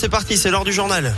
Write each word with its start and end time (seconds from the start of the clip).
c'est 0.00 0.08
parti, 0.08 0.38
c'est 0.38 0.50
l'heure 0.50 0.64
du 0.64 0.72
journal. 0.72 1.14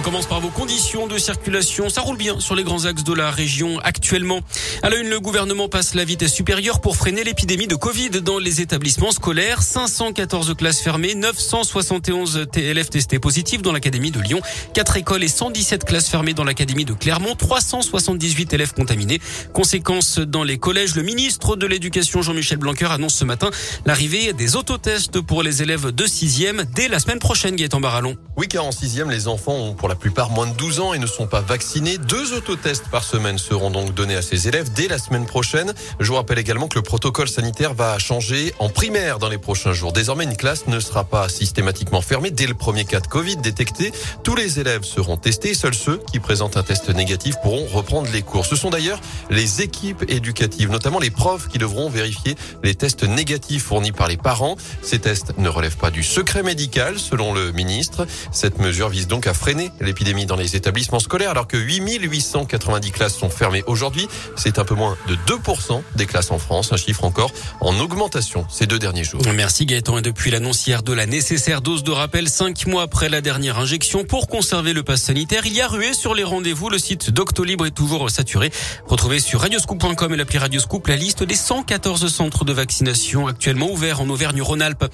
On 0.00 0.02
commence 0.02 0.24
par 0.24 0.40
vos 0.40 0.48
conditions 0.48 1.06
de 1.08 1.18
circulation. 1.18 1.90
Ça 1.90 2.00
roule 2.00 2.16
bien 2.16 2.40
sur 2.40 2.54
les 2.54 2.64
grands 2.64 2.86
axes 2.86 3.04
de 3.04 3.12
la 3.12 3.30
région 3.30 3.78
actuellement. 3.80 4.40
À 4.82 4.88
la 4.88 4.96
une, 4.96 5.10
le 5.10 5.20
gouvernement 5.20 5.68
passe 5.68 5.94
la 5.94 6.06
vitesse 6.06 6.32
supérieure 6.32 6.80
pour 6.80 6.96
freiner 6.96 7.22
l'épidémie 7.22 7.66
de 7.66 7.74
Covid 7.74 8.08
dans 8.22 8.38
les 8.38 8.62
établissements 8.62 9.10
scolaires. 9.10 9.60
514 9.60 10.54
classes 10.54 10.80
fermées, 10.80 11.14
971 11.14 12.46
élèves 12.56 12.88
testés 12.88 13.18
positifs 13.18 13.60
dans 13.60 13.72
l'académie 13.72 14.10
de 14.10 14.20
Lyon, 14.20 14.40
4 14.72 14.96
écoles 14.96 15.22
et 15.22 15.28
117 15.28 15.84
classes 15.84 16.08
fermées 16.08 16.32
dans 16.32 16.44
l'académie 16.44 16.86
de 16.86 16.94
Clermont, 16.94 17.34
378 17.34 18.54
élèves 18.54 18.72
contaminés. 18.72 19.20
Conséquence 19.52 20.18
dans 20.18 20.44
les 20.44 20.56
collèges, 20.56 20.94
le 20.94 21.02
ministre 21.02 21.56
de 21.56 21.66
l'Éducation 21.66 22.22
Jean-Michel 22.22 22.56
Blanquer 22.56 22.86
annonce 22.86 23.16
ce 23.16 23.26
matin 23.26 23.50
l'arrivée 23.84 24.32
des 24.32 24.56
autotests 24.56 25.20
pour 25.20 25.42
les 25.42 25.62
élèves 25.62 25.90
de 25.90 26.06
6e 26.06 26.64
dès 26.74 26.88
la 26.88 27.00
semaine 27.00 27.18
prochaine, 27.18 27.54
Gaëtan 27.54 27.80
Barallon. 27.80 28.16
Oui, 28.38 28.48
car 28.48 28.64
en 28.64 28.70
6e, 28.70 29.10
les 29.10 29.28
enfants 29.28 29.56
ont 29.56 29.74
pour 29.74 29.89
la 29.90 29.96
plupart 29.96 30.30
moins 30.30 30.46
de 30.46 30.52
12 30.52 30.78
ans 30.78 30.94
et 30.94 31.00
ne 31.00 31.06
sont 31.08 31.26
pas 31.26 31.40
vaccinés. 31.40 31.98
Deux 31.98 32.32
autotests 32.32 32.86
par 32.92 33.02
semaine 33.02 33.38
seront 33.38 33.72
donc 33.72 33.92
donnés 33.92 34.14
à 34.14 34.22
ces 34.22 34.46
élèves 34.46 34.72
dès 34.72 34.86
la 34.86 34.98
semaine 34.98 35.26
prochaine. 35.26 35.74
Je 35.98 36.06
vous 36.06 36.14
rappelle 36.14 36.38
également 36.38 36.68
que 36.68 36.76
le 36.76 36.82
protocole 36.82 37.28
sanitaire 37.28 37.74
va 37.74 37.98
changer 37.98 38.54
en 38.60 38.68
primaire 38.68 39.18
dans 39.18 39.28
les 39.28 39.36
prochains 39.36 39.72
jours. 39.72 39.92
Désormais, 39.92 40.22
une 40.22 40.36
classe 40.36 40.68
ne 40.68 40.78
sera 40.78 41.02
pas 41.02 41.28
systématiquement 41.28 42.02
fermée 42.02 42.30
dès 42.30 42.46
le 42.46 42.54
premier 42.54 42.84
cas 42.84 43.00
de 43.00 43.08
Covid 43.08 43.38
détecté. 43.38 43.90
Tous 44.22 44.36
les 44.36 44.60
élèves 44.60 44.84
seront 44.84 45.16
testés. 45.16 45.54
Seuls 45.54 45.74
ceux 45.74 46.00
qui 46.12 46.20
présentent 46.20 46.56
un 46.56 46.62
test 46.62 46.88
négatif 46.90 47.34
pourront 47.42 47.66
reprendre 47.66 48.08
les 48.12 48.22
cours. 48.22 48.46
Ce 48.46 48.54
sont 48.54 48.70
d'ailleurs 48.70 49.00
les 49.28 49.60
équipes 49.60 50.04
éducatives, 50.06 50.70
notamment 50.70 51.00
les 51.00 51.10
profs, 51.10 51.48
qui 51.48 51.58
devront 51.58 51.90
vérifier 51.90 52.36
les 52.62 52.76
tests 52.76 53.02
négatifs 53.02 53.64
fournis 53.64 53.90
par 53.90 54.06
les 54.06 54.16
parents. 54.16 54.54
Ces 54.82 55.00
tests 55.00 55.36
ne 55.36 55.48
relèvent 55.48 55.78
pas 55.78 55.90
du 55.90 56.04
secret 56.04 56.44
médical, 56.44 57.00
selon 57.00 57.34
le 57.34 57.50
ministre. 57.50 58.06
Cette 58.30 58.60
mesure 58.60 58.88
vise 58.88 59.08
donc 59.08 59.26
à 59.26 59.34
freiner 59.34 59.69
l'épidémie 59.80 60.26
dans 60.26 60.36
les 60.36 60.56
établissements 60.56 61.00
scolaires 61.00 61.30
alors 61.30 61.46
que 61.46 61.56
8890 61.56 62.90
classes 62.90 63.16
sont 63.16 63.30
fermées 63.30 63.62
aujourd'hui. 63.66 64.08
C'est 64.36 64.58
un 64.58 64.64
peu 64.64 64.74
moins 64.74 64.96
de 65.08 65.16
2% 65.26 65.82
des 65.96 66.06
classes 66.06 66.30
en 66.30 66.38
France, 66.38 66.72
un 66.72 66.76
chiffre 66.76 67.04
encore 67.04 67.32
en 67.60 67.78
augmentation 67.78 68.46
ces 68.48 68.66
deux 68.66 68.78
derniers 68.78 69.04
jours. 69.04 69.22
Merci 69.34 69.66
Gaëtan. 69.66 69.98
Et 69.98 70.02
depuis 70.02 70.30
l'annonce 70.30 70.66
hier 70.66 70.82
de 70.82 70.92
la 70.92 71.06
nécessaire 71.06 71.60
dose 71.60 71.82
de 71.82 71.90
rappel 71.90 72.28
cinq 72.28 72.66
mois 72.66 72.82
après 72.82 73.08
la 73.08 73.20
dernière 73.20 73.58
injection 73.58 74.04
pour 74.04 74.28
conserver 74.28 74.72
le 74.72 74.82
pass 74.82 75.02
sanitaire, 75.02 75.46
il 75.46 75.54
y 75.54 75.60
a 75.60 75.68
rué 75.68 75.92
sur 75.92 76.14
les 76.14 76.24
rendez-vous. 76.24 76.70
Le 76.70 76.78
site 76.78 77.10
Doctolib 77.10 77.62
est 77.62 77.70
toujours 77.70 78.10
saturé. 78.10 78.50
Retrouvez 78.86 79.20
sur 79.20 79.40
radioscoop.com 79.40 80.12
et 80.12 80.16
l'appli 80.16 80.38
Radioscoop 80.38 80.86
la 80.86 80.96
liste 80.96 81.22
des 81.22 81.34
114 81.34 82.12
centres 82.12 82.44
de 82.44 82.52
vaccination 82.52 83.26
actuellement 83.26 83.70
ouverts 83.70 84.00
en 84.00 84.08
Auvergne-Rhône-Alpes. 84.08 84.84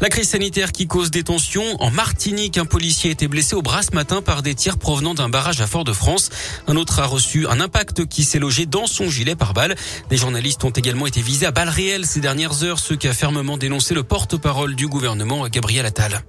La 0.00 0.08
crise 0.08 0.28
sanitaire 0.28 0.72
qui 0.72 0.86
cause 0.86 1.10
des 1.10 1.22
tensions 1.22 1.80
en 1.80 1.90
Martinique, 1.90 2.58
un 2.58 2.64
policier 2.64 3.10
a 3.10 3.12
été 3.12 3.28
blessé 3.28 3.54
au 3.54 3.62
bras 3.62 3.82
ce 3.82 3.92
matin 3.94 4.22
par 4.26 4.42
des 4.42 4.54
tirs 4.54 4.76
provenant 4.76 5.14
d'un 5.14 5.28
barrage 5.28 5.60
à 5.60 5.66
Fort-de-France. 5.66 6.30
Un 6.66 6.76
autre 6.76 7.00
a 7.00 7.06
reçu 7.06 7.46
un 7.46 7.60
impact 7.60 8.06
qui 8.06 8.24
s'est 8.24 8.38
logé 8.38 8.66
dans 8.66 8.86
son 8.86 9.08
gilet 9.08 9.36
par 9.36 9.54
balle. 9.54 9.76
Des 10.10 10.16
journalistes 10.16 10.64
ont 10.64 10.70
également 10.70 11.06
été 11.06 11.22
visés 11.22 11.46
à 11.46 11.52
balles 11.52 11.68
réelles 11.68 12.04
ces 12.04 12.20
dernières 12.20 12.64
heures, 12.64 12.80
ce 12.80 12.92
qui 12.92 13.08
a 13.08 13.14
fermement 13.14 13.56
dénoncé 13.56 13.94
le 13.94 14.02
porte-parole 14.02 14.74
du 14.74 14.88
gouvernement, 14.88 15.46
Gabriel 15.48 15.86
Attal. 15.86 16.22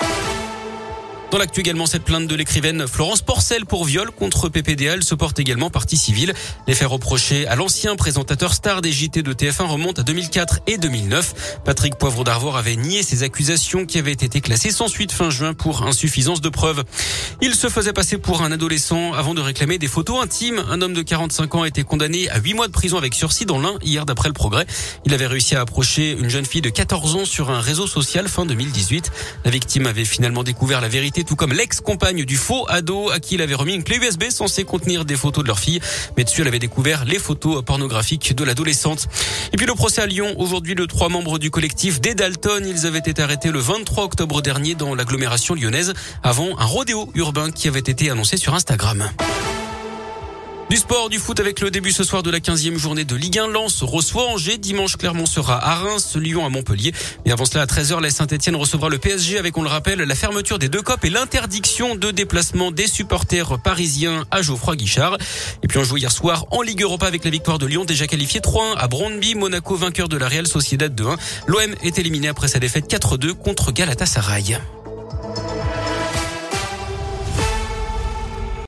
Dans 1.30 1.38
l'actu 1.38 1.60
également, 1.60 1.88
cette 1.88 2.06
plainte 2.06 2.26
de 2.26 2.36
l'écrivaine 2.36 2.88
Florence 2.88 3.22
Porcel 3.22 3.66
pour 3.66 3.84
viol 3.84 4.12
contre 4.12 4.48
PPDA, 4.48 5.02
se 5.02 5.14
porte 5.14 5.40
également 5.40 5.70
partie 5.70 5.98
civile. 5.98 6.34
Les 6.68 6.74
faits 6.74 6.88
reprochés 6.88 7.46
à 7.48 7.56
l'ancien 7.56 7.98
présentateur 7.98 8.54
star 8.54 8.82
des 8.82 8.94
JT 8.94 9.24
de 9.24 9.34
TF1 9.34 9.66
remontent 9.66 10.02
à 10.02 10.06
2004 10.06 10.62
et 10.68 10.78
2009. 10.78 11.60
Patrick 11.66 11.96
Poivre 11.96 12.24
d'Arvor 12.24 12.56
avait 12.56 12.78
nié 12.78 13.04
ces 13.04 13.24
accusations 13.24 13.86
qui 13.86 14.00
avaient 14.00 14.14
été 14.14 14.40
classées 14.40 14.72
sans 14.72 14.88
suite 14.88 15.12
fin 15.12 15.30
juin 15.30 15.54
pour 15.54 15.84
insuffisance 15.84 16.40
de 16.40 16.48
preuves. 16.48 16.86
Il 17.42 17.56
se 17.56 17.68
faisait 17.68 17.92
passer 17.92 18.18
pour 18.18 18.42
un 18.42 18.54
adolescent 18.54 19.12
avant 19.12 19.34
de 19.34 19.42
réclamer 19.42 19.78
des 19.78 19.88
photos 19.90 20.24
intimes. 20.24 20.64
Un 20.70 20.82
homme 20.82 20.94
de 20.94 21.02
45 21.02 21.56
ans 21.56 21.64
a 21.64 21.68
été 21.68 21.84
condamné 21.84 22.30
à 22.30 22.40
8 22.40 22.54
mois 22.54 22.68
de 22.68 22.72
prison 22.72 22.98
avec 22.98 23.14
sursis 23.14 23.46
dans 23.46 23.60
l'un 23.60 23.74
hier 23.84 24.06
d'après 24.06 24.30
le 24.30 24.34
progrès. 24.34 24.66
Il 25.04 25.14
avait 25.14 25.28
réussi 25.28 25.56
à 25.56 25.62
approcher 25.62 26.14
une 26.14 26.30
jeune 26.30 26.46
fille 26.46 26.62
de 26.62 26.70
14 26.70 27.18
ans 27.18 27.26
sur 27.26 27.50
un 27.50 27.60
réseau 27.60 27.86
social 27.86 28.30
fin 28.30 28.46
2018. 28.46 29.12
La 29.44 29.52
victime 29.52 29.88
avait 29.88 30.06
finalement 30.06 30.44
découvert 30.44 30.80
la 30.80 30.88
vérité 30.88 31.17
tout 31.24 31.36
comme 31.36 31.54
l'ex-compagne 31.54 32.26
du 32.26 32.36
faux 32.36 32.66
ado 32.70 33.10
à 33.10 33.20
qui 33.20 33.36
il 33.36 33.42
avait 33.42 33.56
remis 33.56 33.74
une 33.74 33.84
clé 33.84 33.98
USB 33.98 34.30
censée 34.30 34.64
contenir 34.64 35.06
des 35.06 35.16
photos 35.16 35.44
de 35.44 35.48
leur 35.48 35.60
fille. 35.60 35.80
Mais 36.16 36.24
dessus, 36.24 36.42
elle 36.42 36.48
avait 36.48 36.60
découvert 36.60 37.06
les 37.06 37.20
photos 37.20 37.64
pornographiques 37.64 38.36
de 38.36 38.44
l'adolescente. 38.44 39.08
Et 39.54 39.58
puis 39.58 39.66
le 39.66 39.74
procès 39.76 40.02
à 40.02 40.06
Lyon. 40.06 40.36
Aujourd'hui, 40.38 40.76
le 40.76 40.88
trois 40.88 41.10
membres 41.10 41.40
du 41.40 41.52
collectif 41.52 42.02
des 42.02 42.16
Dalton, 42.16 42.66
ils 42.66 42.86
avaient 42.86 43.00
été 43.00 43.22
arrêtés 43.22 43.52
le 43.52 43.60
23 43.60 44.04
octobre 44.04 44.42
dernier 44.42 44.76
dans 44.76 44.96
l'agglomération 44.96 45.56
lyonnaise 45.56 45.94
avant 46.24 46.58
un 46.58 46.66
rodéo 46.66 47.10
urbain 47.16 47.52
qui 47.52 47.68
avait 47.68 47.80
été 47.80 48.10
annoncé 48.10 48.38
sur 48.38 48.54
Instagram. 48.54 49.10
Du 50.70 50.76
sport, 50.76 51.08
du 51.10 51.18
foot 51.18 51.40
avec 51.40 51.62
le 51.62 51.72
début 51.72 51.94
ce 51.94 52.04
soir 52.04 52.24
de 52.24 52.30
la 52.30 52.40
15e 52.40 52.78
journée 52.78 53.06
de 53.06 53.16
Ligue 53.16 53.40
1. 53.40 53.48
Lens 53.48 53.84
reçoit 53.84 54.28
Angers. 54.28 54.58
Dimanche, 54.58 54.98
Clermont 54.98 55.26
sera 55.26 55.66
à 55.66 55.76
Reims, 55.76 56.18
Lyon 56.18 56.46
à 56.46 56.50
Montpellier. 56.50 56.92
Mais 57.26 57.32
avant 57.32 57.46
cela, 57.46 57.62
à 57.64 57.66
13h, 57.66 58.02
la 58.02 58.10
Saint-Etienne 58.10 58.58
recevra 58.58 58.90
le 58.90 58.98
PSG 58.98 59.38
avec, 59.38 59.58
on 59.58 59.64
le 59.64 59.70
rappelle, 59.70 60.00
la 60.00 60.16
fermeture 60.16 60.60
des 60.60 60.68
deux 60.68 60.82
copes 60.82 61.06
et 61.06 61.10
l'interdiction 61.10 61.96
de 61.96 62.12
déplacement 62.12 62.72
des 62.72 62.88
supporters 62.88 63.58
parisiens 63.60 64.26
à 64.30 64.42
Geoffroy 64.42 64.76
Guichard. 64.76 65.18
Et 65.64 65.68
puis 65.68 65.78
on 65.78 65.86
joue 65.86 65.98
hier 65.98 66.12
soir 66.12 66.46
en 66.52 66.62
Ligue 66.62 66.82
Europa 66.82 67.08
avec 67.08 67.24
la 67.24 67.32
victoire 67.32 67.60
de 67.60 67.66
Lyon, 67.66 67.86
déjà 67.86 68.06
qualifié 68.06 68.42
3-1 68.42 68.76
à 68.76 68.90
Brondby. 68.90 69.36
Monaco 69.36 69.78
vainqueur 69.78 70.10
de 70.10 70.18
la 70.18 70.28
Real 70.28 70.48
Sociedad 70.48 70.94
2-1. 70.94 71.16
L'OM 71.48 71.76
est 71.82 71.98
éliminé 71.98 72.28
après 72.28 72.50
sa 72.50 72.60
défaite 72.60 72.92
4-2 72.92 73.36
contre 73.36 73.72
Galatasaray. 73.72 74.60